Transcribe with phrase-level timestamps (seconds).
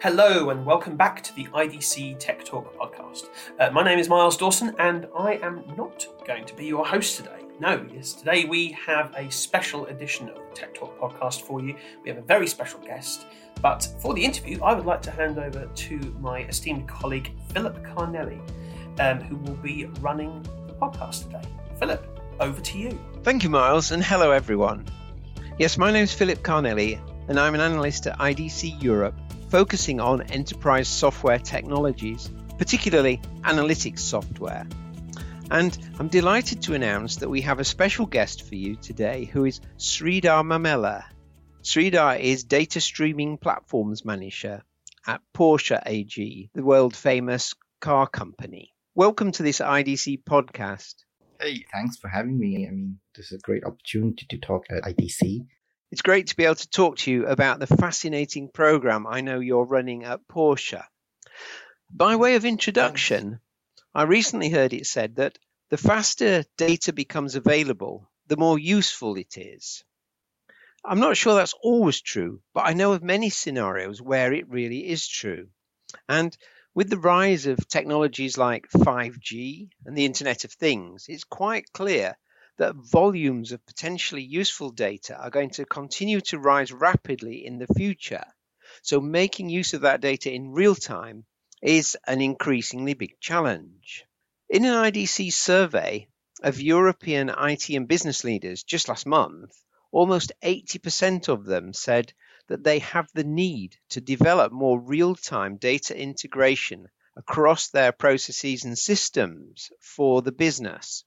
[0.00, 3.30] Hello and welcome back to the IDC Tech Talk podcast.
[3.58, 7.16] Uh, my name is Miles Dawson and I am not going to be your host
[7.16, 7.40] today.
[7.58, 11.74] No, yes, today we have a special edition of the Tech Talk podcast for you.
[12.04, 13.26] We have a very special guest,
[13.60, 17.84] but for the interview, I would like to hand over to my esteemed colleague Philip
[17.84, 18.38] Carnelli,
[19.00, 21.42] um, who will be running the podcast today.
[21.80, 22.06] Philip,
[22.38, 23.00] over to you.
[23.24, 24.86] Thank you, Miles, and hello everyone.
[25.58, 29.16] Yes, my name is Philip Carnelli, and I'm an analyst at IDC Europe
[29.48, 34.66] focusing on enterprise software technologies, particularly analytics software.
[35.50, 39.46] And I'm delighted to announce that we have a special guest for you today who
[39.46, 41.04] is Sridhar Mamella.
[41.62, 44.62] Sridhar is Data Streaming Platforms Manager
[45.06, 48.74] at Porsche AG, the world famous car company.
[48.94, 50.96] Welcome to this IDC podcast.
[51.40, 52.66] Hey, thanks for having me.
[52.66, 55.46] I mean, this is a great opportunity to talk at IDC.
[55.90, 59.40] It's great to be able to talk to you about the fascinating program I know
[59.40, 60.84] you're running at Porsche.
[61.90, 63.40] By way of introduction,
[63.94, 65.38] I recently heard it said that
[65.70, 69.82] the faster data becomes available, the more useful it is.
[70.84, 74.90] I'm not sure that's always true, but I know of many scenarios where it really
[74.90, 75.48] is true.
[76.06, 76.36] And
[76.74, 82.18] with the rise of technologies like 5G and the Internet of Things, it's quite clear
[82.58, 87.72] that volumes of potentially useful data are going to continue to rise rapidly in the
[87.74, 88.24] future.
[88.82, 91.24] So making use of that data in real time
[91.62, 94.04] is an increasingly big challenge.
[94.50, 96.08] In an IDC survey
[96.42, 99.52] of European IT and business leaders just last month,
[99.90, 102.12] almost 80% of them said
[102.48, 108.64] that they have the need to develop more real time data integration across their processes
[108.64, 111.04] and systems for the business.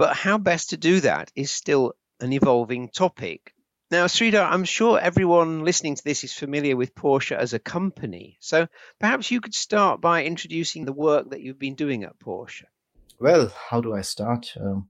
[0.00, 3.52] But how best to do that is still an evolving topic.
[3.90, 8.38] Now, Sridhar, I'm sure everyone listening to this is familiar with Porsche as a company.
[8.40, 8.66] So
[8.98, 12.64] perhaps you could start by introducing the work that you've been doing at Porsche.
[13.20, 14.54] Well, how do I start?
[14.58, 14.88] Um,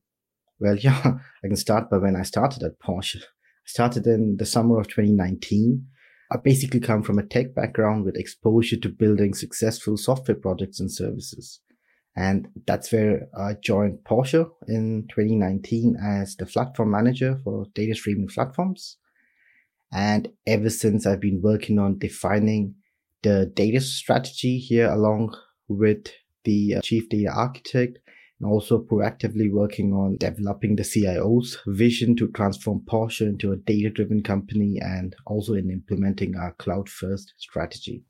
[0.60, 3.16] well, yeah, I can start by when I started at Porsche.
[3.16, 5.88] I started in the summer of 2019.
[6.30, 10.88] I basically come from a tech background with exposure to building successful software products and
[10.88, 11.62] services.
[12.16, 18.28] And that's where I joined Porsche in 2019 as the platform manager for data streaming
[18.28, 18.96] platforms.
[19.92, 22.74] And ever since I've been working on defining
[23.22, 25.36] the data strategy here along
[25.68, 26.08] with
[26.44, 27.98] the uh, chief data architect
[28.40, 33.90] and also proactively working on developing the CIO's vision to transform Porsche into a data
[33.90, 38.02] driven company and also in implementing our cloud first strategy.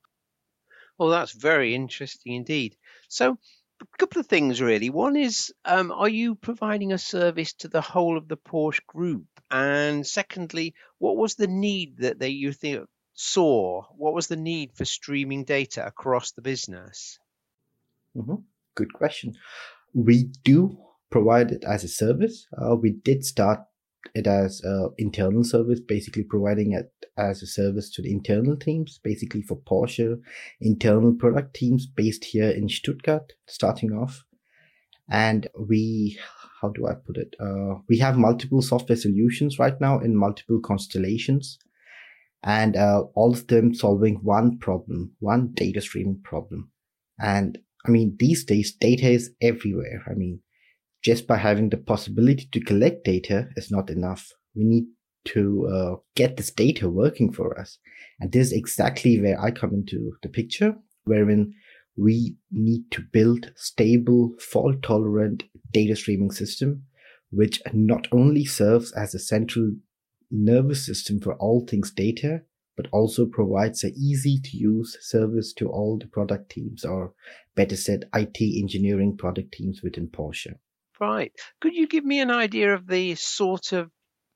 [0.98, 2.76] Well, that's very interesting indeed.
[3.08, 3.38] So,
[3.80, 4.90] a couple of things really.
[4.90, 9.26] One is, um, are you providing a service to the whole of the Porsche group?
[9.50, 12.52] And secondly, what was the need that they you
[13.14, 13.82] saw?
[13.96, 17.18] What was the need for streaming data across the business?
[18.16, 18.36] Mm-hmm.
[18.74, 19.34] Good question.
[19.94, 20.78] We do
[21.10, 22.46] provide it as a service.
[22.56, 23.60] Uh, we did start
[24.14, 28.98] it as an internal service, basically providing it as a service to the internal teams,
[29.02, 30.20] basically for Porsche
[30.60, 34.24] internal product teams based here in Stuttgart, starting off.
[35.08, 36.18] And we,
[36.60, 37.34] how do I put it?
[37.40, 41.58] Uh, we have multiple software solutions right now in multiple constellations
[42.42, 46.70] and uh, all of them solving one problem, one data streaming problem.
[47.18, 50.02] And I mean, these days, data is everywhere.
[50.08, 50.40] I mean,
[51.02, 54.30] just by having the possibility to collect data is not enough.
[54.54, 54.84] We need
[55.26, 57.78] to uh, get this data working for us.
[58.20, 61.54] And this is exactly where I come into the picture, wherein
[61.96, 66.84] we need to build stable, fault tolerant data streaming system,
[67.30, 69.72] which not only serves as a central
[70.30, 72.42] nervous system for all things data,
[72.76, 77.12] but also provides an easy to use service to all the product teams, or
[77.54, 80.54] better said, IT engineering product teams within Porsche.
[81.00, 81.32] Right.
[81.60, 83.90] Could you give me an idea of the sort of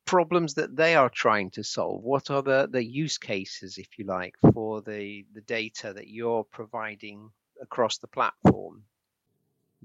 [0.07, 2.03] problems that they are trying to solve?
[2.03, 6.45] What are the, the use cases, if you like, for the, the data that you're
[6.45, 7.31] providing
[7.61, 8.85] across the platform?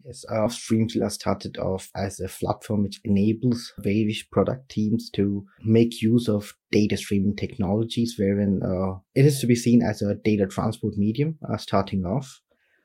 [0.06, 6.02] Yes, our Streamzilla started off as a platform which enables various product teams to make
[6.02, 10.48] use of data streaming technologies, wherein uh, it is to be seen as a data
[10.48, 12.40] transport medium uh, starting off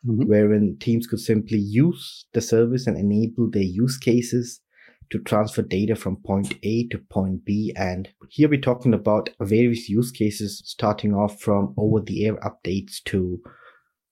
[0.06, 0.28] mm-hmm.
[0.28, 4.60] wherein teams could simply use the service and enable their use cases
[5.10, 7.72] to transfer data from point A to point B.
[7.76, 13.02] And here we're talking about various use cases starting off from over the air updates
[13.06, 13.40] to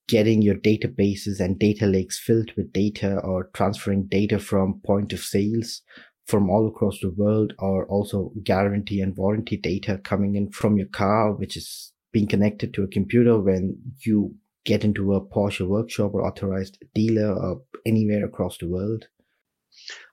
[0.08, 5.20] getting your databases and data lakes filled with data or transferring data from point of
[5.20, 5.82] sales
[6.26, 10.88] from all across the world or also guarantee and warranty data coming in from your
[10.88, 14.34] car, which is being connected to a computer when you
[14.64, 19.06] get into a Porsche workshop or authorized dealer or anywhere across the world.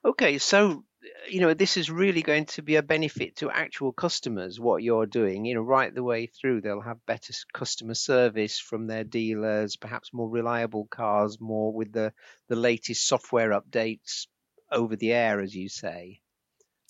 [0.04, 0.84] Okay, so
[1.28, 5.06] you know this is really going to be a benefit to actual customers what you're
[5.06, 9.76] doing you know right the way through they'll have better customer service from their dealers
[9.76, 12.12] perhaps more reliable cars more with the
[12.48, 14.26] the latest software updates
[14.70, 16.20] over the air as you say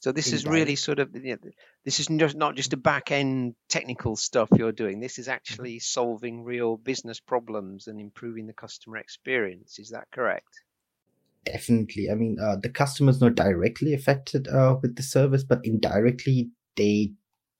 [0.00, 1.50] so this is really sort of you know,
[1.85, 4.99] this is just not just a back end technical stuff you're doing.
[4.99, 9.79] This is actually solving real business problems and improving the customer experience.
[9.79, 10.49] Is that correct?
[11.44, 12.11] Definitely.
[12.11, 17.12] I mean, uh, the customer's not directly affected uh, with the service, but indirectly they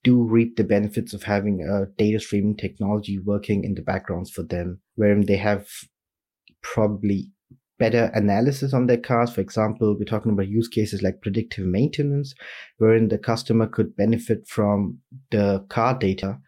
[0.03, 4.43] do reap the benefits of having a data streaming technology working in the backgrounds for
[4.43, 5.67] them, wherein they have
[6.63, 7.33] probably
[7.81, 9.33] better analysis on their cars.
[9.33, 12.35] For example, we're talking about use cases like predictive maintenance,
[12.77, 14.99] wherein the customer could benefit from
[15.31, 16.39] the car data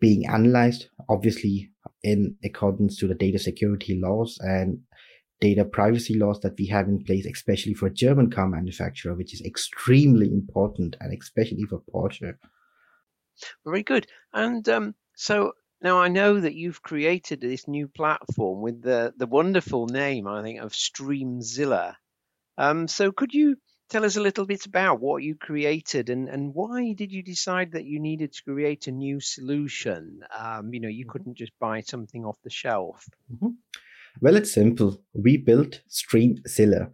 [0.00, 1.70] being analyzed, obviously
[2.02, 4.80] in accordance to the data security laws and
[5.40, 9.34] data privacy laws that we have in place, especially for a German car manufacturer, which
[9.34, 12.34] is extremely important and especially for Porsche.
[13.66, 14.06] Very good.
[14.32, 19.26] And um, so now I know that you've created this new platform with the, the
[19.26, 21.94] wonderful name, I think, of Streamzilla.
[22.58, 23.56] Um, so could you
[23.88, 27.72] tell us a little bit about what you created and, and why did you decide
[27.72, 30.20] that you needed to create a new solution?
[30.38, 31.12] Um, you know, you mm-hmm.
[31.12, 33.08] couldn't just buy something off the shelf.
[33.32, 33.48] Mm-hmm.
[34.20, 35.02] Well, it's simple.
[35.14, 36.90] We built Streamzilla.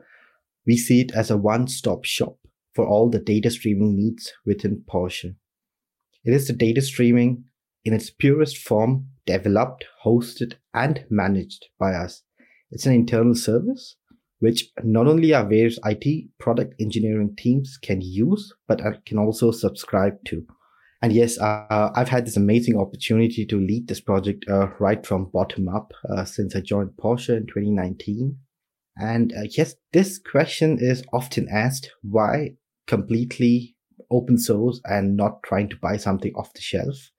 [0.66, 2.38] We see it as a one-stop shop
[2.74, 5.34] for all the data streaming needs within Porsche.
[6.24, 7.44] It is the data streaming
[7.86, 12.22] in its purest form, developed, hosted, and managed by us.
[12.70, 13.96] It's an internal service
[14.40, 20.22] which not only our various IT product engineering teams can use, but can also subscribe
[20.26, 20.44] to.
[21.00, 25.30] And yes, uh, I've had this amazing opportunity to lead this project uh, right from
[25.32, 28.36] bottom up uh, since I joined Porsche in 2019.
[28.98, 32.56] And uh, yes, this question is often asked why
[32.86, 33.76] completely
[34.10, 37.10] open source and not trying to buy something off the shelf?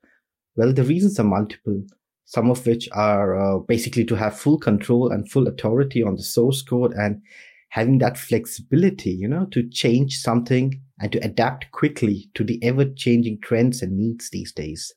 [0.58, 1.84] Well, the reasons are multiple,
[2.26, 6.24] some of which are uh, basically to have full control and full authority on the
[6.24, 7.22] source code and
[7.70, 12.86] having that flexibility, you know, to change something and to adapt quickly to the ever
[12.86, 14.94] changing trends and needs these days.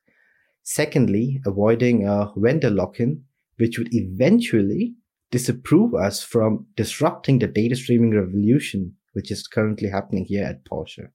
[0.62, 3.24] Secondly, avoiding a vendor lock-in,
[3.58, 4.94] which would eventually
[5.30, 11.10] disapprove us from disrupting the data streaming revolution, which is currently happening here at Porsche.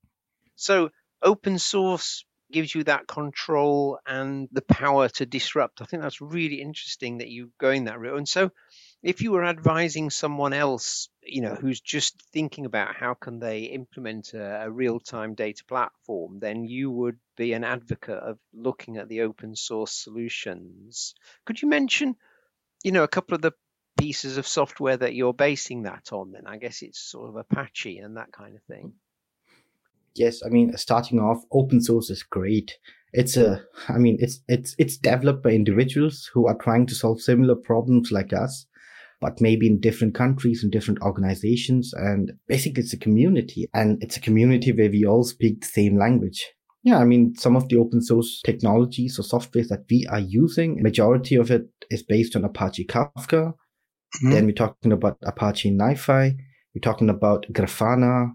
[0.56, 0.91] So
[1.24, 5.81] open source gives you that control and the power to disrupt.
[5.81, 8.18] I think that's really interesting that you're going that route.
[8.18, 8.51] And so
[9.01, 13.63] if you were advising someone else, you know, who's just thinking about how can they
[13.63, 19.09] implement a, a real-time data platform, then you would be an advocate of looking at
[19.09, 21.13] the open source solutions.
[21.45, 22.15] Could you mention,
[22.83, 23.53] you know, a couple of the
[24.00, 26.31] pieces of software that you're basing that on?
[26.31, 28.94] Then I guess it's sort of Apache and that kind of thing.
[30.15, 32.77] Yes, I mean, starting off, open source is great.
[33.13, 37.21] It's a, I mean, it's it's it's developed by individuals who are trying to solve
[37.21, 38.65] similar problems like us
[39.21, 41.94] but maybe in different countries and different organizations.
[41.94, 45.97] And basically it's a community and it's a community where we all speak the same
[45.97, 46.45] language.
[46.83, 50.83] Yeah, I mean, some of the open source technologies or softwares that we are using,
[50.83, 53.53] majority of it is based on Apache Kafka.
[53.53, 54.31] Mm-hmm.
[54.31, 56.36] Then we're talking about Apache NiFi.
[56.75, 58.34] We're talking about Grafana,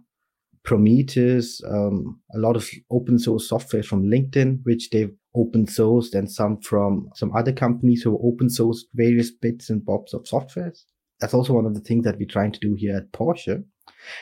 [0.70, 6.30] Prometheus, um, a lot of open source software from LinkedIn, which they've open sourced and
[6.30, 10.72] some from some other companies who open sourced various bits and bobs of software.
[11.18, 13.64] That's also one of the things that we're trying to do here at Porsche.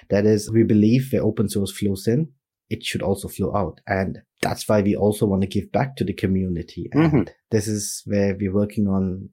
[0.08, 2.32] That is, we believe where open source flows in,
[2.70, 3.82] it should also flow out.
[3.86, 6.88] And that's why we also want to give back to the community.
[6.92, 7.22] And mm-hmm.
[7.50, 9.28] this is where we're working on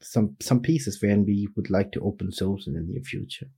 [0.00, 3.48] some, some pieces where we would like to open source in the near future.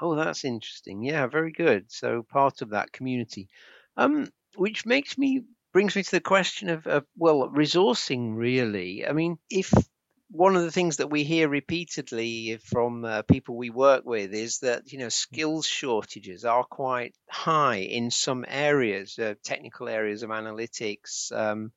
[0.00, 1.02] Oh, that's interesting.
[1.02, 1.90] Yeah, very good.
[1.90, 3.48] So part of that community.
[3.96, 9.06] Um, which makes me brings me to the question of, of well, resourcing really.
[9.06, 9.72] I mean, if
[10.30, 14.58] one of the things that we hear repeatedly from uh, people we work with is
[14.60, 20.30] that you know skills shortages are quite high in some areas, uh, technical areas of
[20.30, 21.32] analytics.
[21.32, 21.72] Um,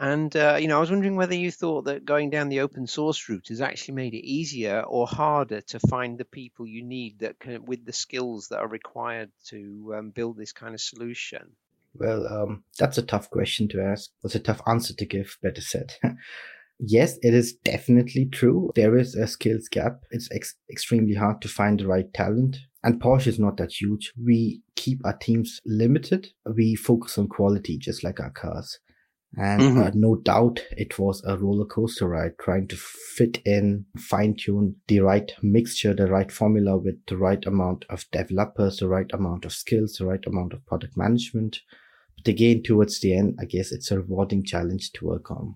[0.00, 2.86] and uh, you know, I was wondering whether you thought that going down the open
[2.86, 7.18] source route has actually made it easier or harder to find the people you need
[7.18, 11.50] that can, with the skills that are required to um, build this kind of solution.
[11.92, 14.08] Well, um, that's a tough question to ask.
[14.24, 15.92] It's a tough answer to give, better said.
[16.78, 18.70] yes, it is definitely true.
[18.74, 20.04] There is a skills gap.
[20.10, 22.56] It's ex- extremely hard to find the right talent.
[22.82, 24.14] And Porsche is not that huge.
[24.18, 26.28] We keep our teams limited.
[26.46, 28.78] We focus on quality, just like our cars.
[29.36, 29.82] And mm-hmm.
[29.82, 34.76] uh, no doubt it was a roller coaster ride trying to fit in, fine tune
[34.88, 39.44] the right mixture, the right formula with the right amount of developers, the right amount
[39.44, 41.60] of skills, the right amount of product management.
[42.16, 45.54] But again, towards the end, I guess it's a rewarding challenge to work on.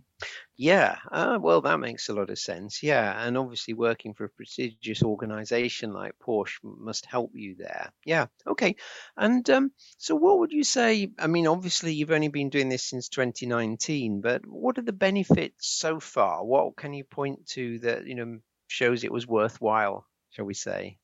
[0.56, 2.82] Yeah, uh, well, that makes a lot of sense.
[2.82, 7.90] Yeah, and obviously working for a prestigious organization like Porsche must help you there.
[8.04, 8.76] Yeah, okay.
[9.16, 11.10] And um, so, what would you say?
[11.18, 15.68] I mean, obviously, you've only been doing this since 2019, but what are the benefits
[15.68, 16.44] so far?
[16.44, 18.38] What can you point to that you know
[18.68, 20.06] shows it was worthwhile?
[20.30, 20.98] Shall we say?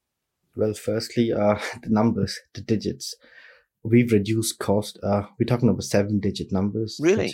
[0.55, 3.17] Well, firstly, uh, the numbers, the digits.
[3.83, 4.99] We've reduced cost.
[5.03, 6.99] Uh, we're talking about seven-digit numbers.
[7.01, 7.33] Really?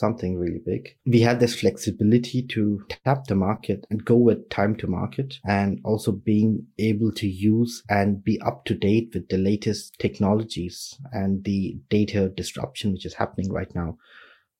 [0.00, 0.96] Something really big.
[1.04, 5.78] We had this flexibility to tap the market and go with time to market and
[5.84, 11.44] also being able to use and be up to date with the latest technologies and
[11.44, 13.98] the data disruption, which is happening right now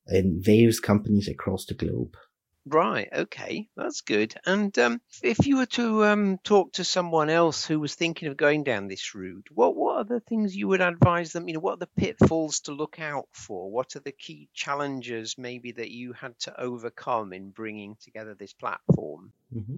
[0.08, 2.18] in various companies across the globe.
[2.66, 3.08] Right.
[3.12, 3.68] Okay.
[3.76, 4.34] That's good.
[4.44, 8.36] And um, if you were to um, talk to someone else who was thinking of
[8.36, 11.48] going down this route, what what are the things you would advise them?
[11.48, 13.70] You know, what are the pitfalls to look out for?
[13.70, 18.52] What are the key challenges maybe that you had to overcome in bringing together this
[18.52, 19.32] platform?
[19.54, 19.76] Mm-hmm.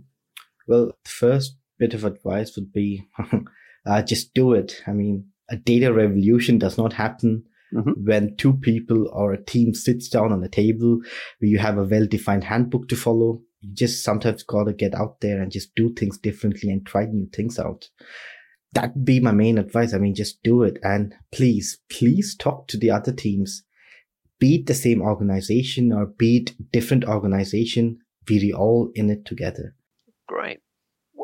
[0.66, 3.08] Well, the first bit of advice would be
[3.86, 4.82] uh, just do it.
[4.86, 8.04] I mean, a data revolution does not happen Mm-hmm.
[8.04, 11.00] When two people or a team sits down on a table
[11.38, 15.40] where you have a well-defined handbook to follow, you just sometimes gotta get out there
[15.40, 17.88] and just do things differently and try new things out.
[18.72, 19.92] That'd be my main advice.
[19.92, 20.78] I mean, just do it.
[20.82, 23.64] And please, please talk to the other teams.
[24.38, 27.98] Be it the same organization or be it different organization,
[28.28, 29.74] we're all in it together.
[30.26, 30.60] Great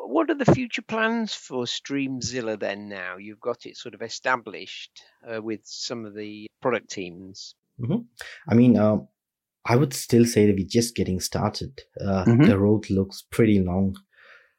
[0.08, 3.18] what are the future plans for Streamzilla then now?
[3.18, 7.54] You've got it sort of established uh, with some of the product teams.
[7.78, 8.00] Mm-hmm.
[8.48, 8.98] I mean, uh,
[9.66, 11.82] I would still say that we're just getting started.
[12.00, 12.44] Uh, mm-hmm.
[12.44, 13.96] The road looks pretty long.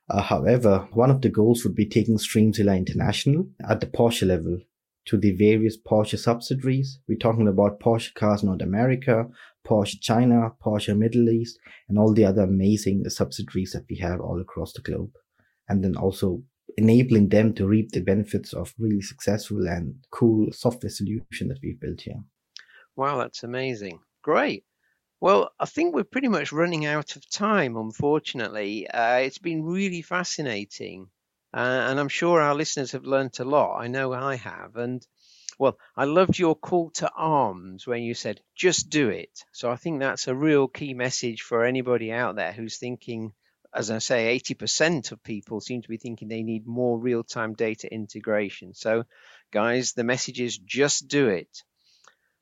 [0.08, 4.60] Uh, however, one of the goals would be taking Streamzilla international at the Porsche level
[5.06, 7.00] to the various Porsche subsidiaries.
[7.08, 9.27] We're talking about Porsche Cars North America,
[9.68, 14.39] Porsche China, Porsche Middle East, and all the other amazing subsidiaries that we have all
[14.39, 15.12] across the globe
[15.70, 16.44] and then also
[16.78, 21.80] enabling them to reap the benefits of really successful and cool software solution that we've
[21.80, 22.24] built here.
[22.96, 24.00] Wow, that's amazing.
[24.22, 24.66] Great.
[25.22, 28.88] Well, I think we're pretty much running out of time, unfortunately.
[28.88, 31.10] Uh, it's been really fascinating.
[31.54, 33.80] Uh, and I'm sure our listeners have learnt a lot.
[33.80, 34.76] I know I have.
[34.76, 35.06] And
[35.58, 39.44] well, I loved your call to arms when you said, just do it.
[39.52, 43.34] So I think that's a real key message for anybody out there who's thinking,
[43.74, 47.54] as I say, 80% of people seem to be thinking they need more real time
[47.54, 48.74] data integration.
[48.74, 49.04] So,
[49.52, 51.64] guys, the message is just do it.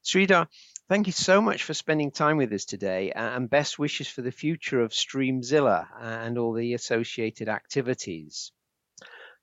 [0.03, 0.47] Sridhar,
[0.87, 4.31] thank you so much for spending time with us today and best wishes for the
[4.31, 8.51] future of Streamzilla and all the associated activities.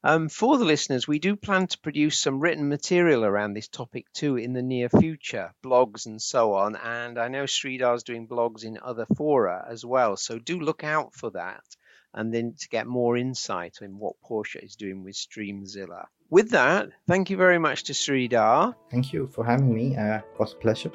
[0.06, 4.04] Um, for the listeners, we do plan to produce some written material around this topic
[4.12, 6.76] too in the near future, blogs and so on.
[6.76, 11.14] And I know Sridhar's doing blogs in other fora as well, so do look out
[11.14, 11.64] for that.
[12.12, 16.04] And then to get more insight in what Porsche is doing with Streamzilla.
[16.28, 18.74] With that, thank you very much to Sridhar.
[18.90, 19.96] Thank you for having me.
[19.96, 20.92] Uh, it was a pleasure.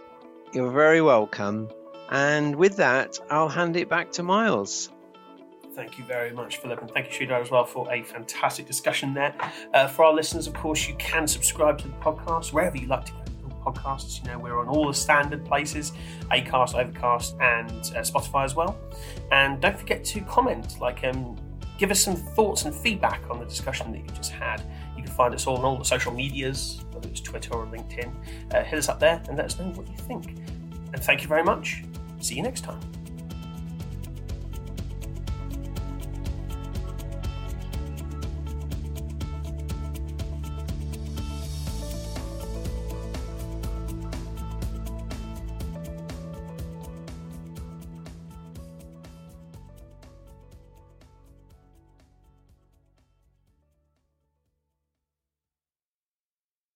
[0.53, 1.69] You're very welcome.
[2.11, 4.89] And with that, I'll hand it back to Miles.
[5.79, 9.13] Thank you very much, Philip, and thank you, Sridhar, as well, for a fantastic discussion
[9.13, 9.33] there.
[9.73, 13.05] Uh, for our listeners, of course, you can subscribe to the podcast wherever you like
[13.05, 14.21] to get podcasts.
[14.21, 15.93] You know, we're on all the standard places
[16.31, 18.77] Acast, Overcast, and uh, Spotify as well.
[19.31, 21.37] And don't forget to comment, like, um,
[21.77, 24.61] give us some thoughts and feedback on the discussion that you just had.
[24.97, 28.13] You can find us all on all the social medias, whether it's Twitter or LinkedIn.
[28.53, 30.39] Uh, hit us up there and let us know what you think.
[30.91, 31.85] And thank you very much.
[32.19, 32.81] See you next time.